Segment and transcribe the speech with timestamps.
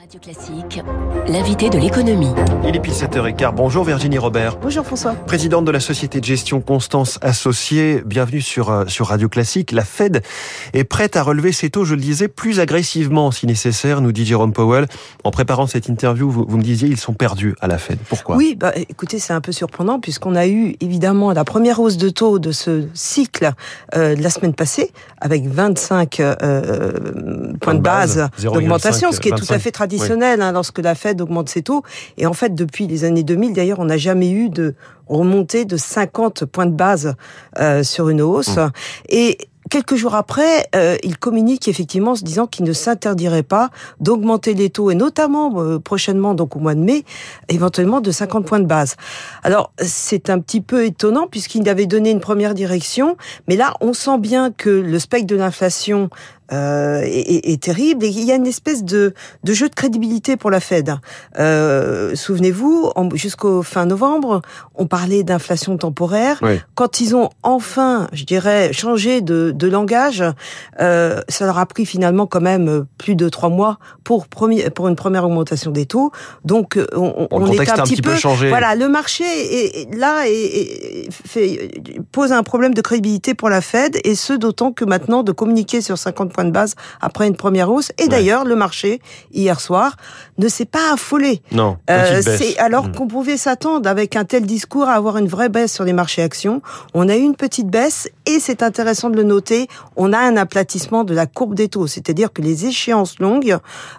[0.00, 0.80] Radio Classique,
[1.28, 2.32] l'invité de l'économie.
[2.66, 3.54] Il est pile 7h15.
[3.54, 4.56] Bonjour Virginie Robert.
[4.56, 5.12] Bonjour François.
[5.12, 8.02] Présidente de la société de gestion Constance Associée.
[8.06, 9.72] Bienvenue sur, euh, sur Radio Classique.
[9.72, 10.22] La Fed
[10.72, 14.24] est prête à relever ses taux, je le disais, plus agressivement si nécessaire, nous dit
[14.24, 14.86] Jérôme Powell.
[15.22, 17.98] En préparant cette interview, vous, vous me disiez, ils sont perdus à la Fed.
[18.08, 18.36] Pourquoi?
[18.36, 22.08] Oui, bah, écoutez, c'est un peu surprenant puisqu'on a eu évidemment la première hausse de
[22.08, 23.52] taux de ce cycle
[23.94, 26.92] euh, de la semaine passée avec 25 euh,
[27.60, 30.42] points de base, d'augmentation, ce qui est tout à fait traditionnel oui.
[30.42, 31.82] hein, lorsque la Fed augmente ses taux.
[32.18, 34.74] Et en fait, depuis les années 2000, d'ailleurs, on n'a jamais eu de
[35.06, 37.14] remontée de 50 points de base
[37.58, 38.56] euh, sur une hausse.
[38.56, 38.70] Mmh.
[39.08, 39.38] Et
[39.70, 43.70] quelques jours après, euh, il communique effectivement en se disant qu'il ne s'interdirait pas
[44.00, 47.04] d'augmenter les taux, et notamment euh, prochainement, donc au mois de mai,
[47.48, 48.96] éventuellement de 50 points de base.
[49.42, 53.16] Alors, c'est un petit peu étonnant puisqu'il avait donné une première direction,
[53.48, 56.10] mais là, on sent bien que le spectre de l'inflation
[56.52, 59.14] euh, est, est, terrible et il y a une espèce de,
[59.44, 60.94] de jeu de crédibilité pour la Fed.
[61.38, 64.42] Euh, Souvenez-vous, jusqu'au fin novembre,
[64.74, 66.38] on parlait d'inflation temporaire.
[66.42, 66.60] Oui.
[66.74, 70.24] Quand ils ont enfin, je dirais, changé de, de langage,
[70.80, 74.88] euh, ça leur a pris finalement quand même plus de trois mois pour, premier, pour
[74.88, 76.10] une première augmentation des taux.
[76.44, 78.48] Donc on, on est un, un petit peu, peu changé.
[78.48, 81.08] Voilà, le marché est, est là et
[82.10, 85.80] pose un problème de crédibilité pour la Fed et ce d'autant que maintenant de communiquer
[85.80, 87.92] sur 50 points de base après une première hausse.
[87.98, 88.08] Et ouais.
[88.08, 89.00] d'ailleurs, le marché,
[89.32, 89.96] hier soir,
[90.38, 91.42] ne s'est pas affolé.
[91.52, 92.92] Non, euh, c'est alors mmh.
[92.94, 96.22] qu'on pouvait s'attendre avec un tel discours à avoir une vraie baisse sur les marchés
[96.22, 96.62] actions.
[96.94, 100.36] On a eu une petite baisse et c'est intéressant de le noter, on a un
[100.36, 101.86] aplatissement de la courbe des taux.
[101.86, 103.56] C'est-à-dire que les échéances longues,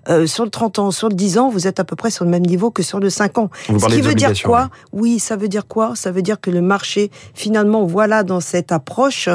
[0.09, 2.25] euh, sur le 30 ans, sur le 10 ans, vous êtes à peu près sur
[2.25, 3.49] le même niveau que sur le 5 ans.
[3.67, 5.95] Vous Ce qui veut dire quoi Oui, ça veut dire quoi?
[5.95, 9.29] Ça veut dire que le marché, finalement, voilà dans cette approche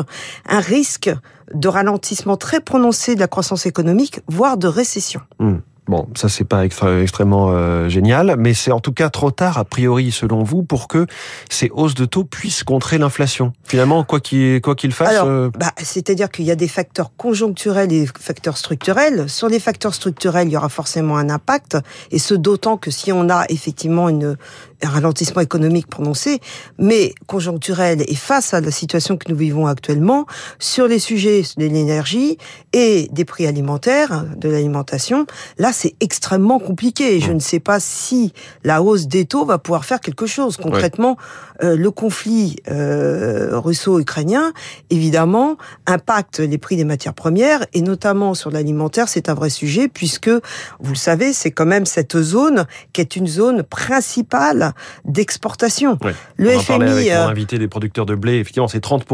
[0.48, 1.10] un risque
[1.54, 5.20] de ralentissement très prononcé de la croissance économique, voire de récession.
[5.38, 5.56] Mmh.
[5.88, 9.56] Bon, ça c'est pas extra, extrêmement euh, génial, mais c'est en tout cas trop tard
[9.56, 11.06] a priori selon vous pour que
[11.48, 13.52] ces hausses de taux puissent contrer l'inflation.
[13.64, 15.10] Finalement, quoi qu'il quoi qu'il fasse.
[15.10, 15.50] Alors, euh...
[15.56, 19.28] bah, c'est-à-dire qu'il y a des facteurs conjoncturels et des facteurs structurels.
[19.28, 21.78] Sur les facteurs structurels, il y aura forcément un impact,
[22.10, 24.36] et ce d'autant que si on a effectivement une
[24.82, 26.40] un ralentissement économique prononcé,
[26.78, 30.26] mais conjoncturel et face à la situation que nous vivons actuellement,
[30.58, 32.36] sur les sujets de l'énergie
[32.72, 35.26] et des prix alimentaires, de l'alimentation,
[35.58, 37.20] là c'est extrêmement compliqué.
[37.20, 38.32] Je ne sais pas si
[38.64, 40.56] la hausse des taux va pouvoir faire quelque chose.
[40.56, 41.16] Concrètement,
[41.62, 41.66] ouais.
[41.66, 44.52] euh, le conflit euh, russo-ukrainien,
[44.90, 49.88] évidemment, impacte les prix des matières premières et notamment sur l'alimentaire, c'est un vrai sujet
[49.88, 54.72] puisque, vous le savez, c'est quand même cette zone qui est une zone principale
[55.04, 55.98] d'exportation.
[56.02, 56.14] Ouais.
[56.36, 57.28] Le On FMI avec euh...
[57.28, 59.04] invité des producteurs de blé, effectivement, c'est 30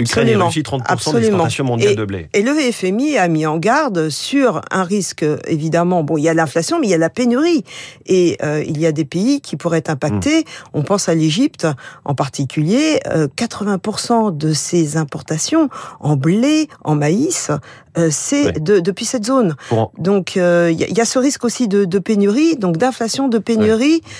[0.00, 2.28] Ukraine et Russie 30% d'exportation mondiale et, de blé.
[2.32, 5.91] Et le FMI a mis en garde sur un risque évidemment.
[6.00, 7.64] Bon, il y a l'inflation, mais il y a la pénurie
[8.06, 10.40] et euh, il y a des pays qui pourraient être impactés.
[10.40, 10.70] Mmh.
[10.72, 11.66] On pense à l'Égypte
[12.04, 13.00] en particulier.
[13.08, 15.68] Euh, 80% de ces importations
[16.00, 17.50] en blé, en maïs,
[17.98, 18.52] euh, c'est ouais.
[18.52, 19.54] de, depuis cette zone.
[19.98, 23.38] Donc il euh, y, y, a ce risque aussi de, de pénurie, donc d'inflation, de
[23.38, 24.00] pénurie.
[24.02, 24.10] Ouais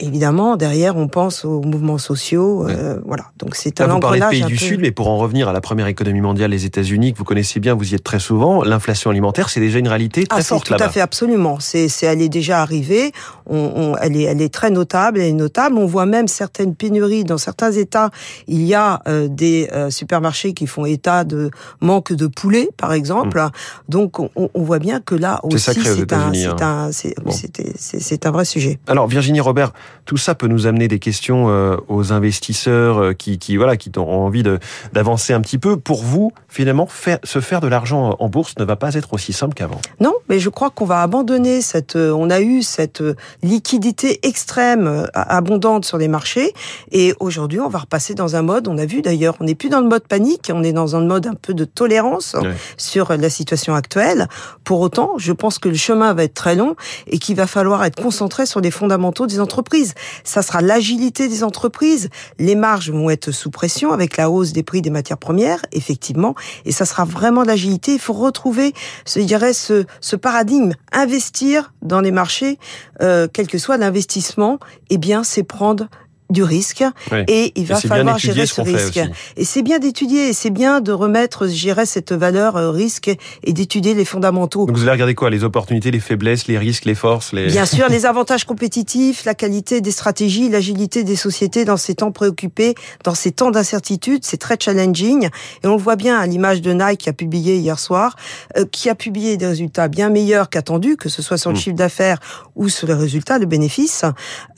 [0.00, 2.66] évidemment, derrière, on pense aux mouvements sociaux.
[2.68, 3.26] Euh, voilà.
[3.38, 4.64] Donc c'est un vous parlez de pays du peu...
[4.64, 7.60] Sud, mais pour en revenir à la première économie mondiale, les États-Unis, que vous connaissez
[7.60, 8.62] bien, vous y êtes très souvent.
[8.62, 10.84] L'inflation alimentaire, c'est déjà une réalité très ah, forte là-bas.
[10.84, 11.60] Tout à fait, absolument.
[11.60, 13.12] C'est, c'est, elle est déjà arrivée.
[13.46, 15.20] On, on, elle est, elle est très notable.
[15.20, 15.76] Elle est notable.
[15.76, 18.10] On voit même certaines pénuries dans certains États.
[18.48, 22.92] Il y a euh, des euh, supermarchés qui font état de manque de poulet, par
[22.92, 23.40] exemple.
[23.40, 23.50] Mmh.
[23.88, 27.32] Donc on, on, voit bien que là aussi, c'est un, c'est un, c'est, bon.
[27.76, 28.78] c'est un vrai sujet.
[28.86, 29.72] Alors Virginie Robert,
[30.06, 33.90] tout ça peut nous amener des questions euh, aux investisseurs euh, qui, qui, voilà, qui
[33.98, 34.58] ont envie de,
[34.92, 35.76] d'avancer un petit peu.
[35.76, 39.32] Pour vous, finalement, faire, se faire de l'argent en bourse ne va pas être aussi
[39.32, 39.80] simple qu'avant.
[40.00, 41.96] Non, mais je crois qu'on va abandonner cette.
[41.96, 43.02] Euh, on a eu cette
[43.42, 46.52] liquidité extrême, abondante sur les marchés,
[46.92, 48.68] et aujourd'hui, on va repasser dans un mode.
[48.68, 51.04] On a vu d'ailleurs, on n'est plus dans le mode panique, on est dans un
[51.04, 52.36] mode un peu de tolérance
[52.76, 54.28] sur la situation actuelle.
[54.64, 56.76] Pour autant, je pense que le chemin va être très long
[57.06, 59.75] et qu'il va falloir être concentré sur les fondamentaux des entreprises
[60.24, 62.08] ça sera l'agilité des entreprises.
[62.38, 66.34] Les marges vont être sous pression avec la hausse des prix des matières premières, effectivement,
[66.64, 67.94] et ça sera vraiment l'agilité.
[67.94, 68.72] Il faut retrouver,
[69.04, 70.72] ce, ce paradigme.
[70.92, 72.58] Investir dans les marchés,
[73.02, 74.58] euh, quel que soit l'investissement,
[74.90, 75.88] eh bien, c'est prendre
[76.30, 76.84] du risque
[77.28, 79.00] et il va falloir gérer ce, risque.
[79.36, 83.10] Et c'est bien d'étudier, et c'est bien de remettre, gérer cette valeur euh, risque
[83.44, 84.66] et d'étudier les fondamentaux.
[84.66, 85.30] Donc vous allez regarder quoi?
[85.30, 87.46] Les opportunités, les faiblesses, les risques, les forces les...
[87.46, 92.12] Bien sûr, les avantages compétitifs, la qualité des stratégies, l'agilité des sociétés dans ces temps
[92.12, 92.74] préoccupés,
[93.04, 95.28] dans ces temps d'incertitude, c'est très challenging.
[95.62, 98.16] Et on le voit bien à l'image de Nike qui a publié hier soir,
[98.56, 101.60] euh, qui a publié des résultats bien meilleurs qu'attendus, que ce soit sur le mm.
[101.60, 102.18] chiffre d'affaires
[102.54, 104.04] ou sur les résultats, le bénéfice,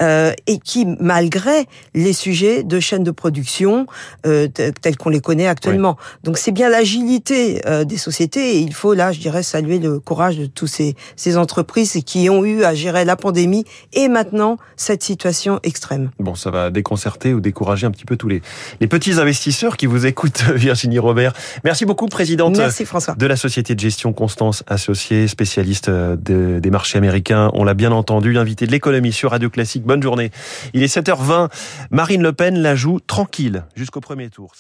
[0.01, 1.58] euh, et qui, malgré
[1.95, 3.87] les sujets de chaîne de production
[4.27, 5.97] euh, tels qu'on les connaît actuellement.
[6.25, 9.99] Donc c'est bien l'agilité euh, des sociétés et il faut là, je dirais, saluer le
[10.01, 14.59] courage de tous ces, ces entreprises qui ont eu à gérer la pandémie et maintenant
[14.77, 16.11] cette situation extrême.
[16.19, 18.43] Bon, ça va déconcerter ou décourager un petit peu tous les,
[18.81, 21.33] les petits investisseurs qui vous écoutent, Virginie Robert.
[21.65, 23.15] Merci beaucoup, présidente Merci, François.
[23.15, 27.51] de la société de gestion Constance Associée, spécialiste euh, des marchés américains.
[27.55, 29.85] On l'a bien entendu, invité de l'économie sur Radio Classique.
[29.85, 30.31] Bonne journée.
[30.75, 31.48] Il est 7h20.
[31.91, 34.53] Marine Le Pen la joue tranquille jusqu'au premier tour.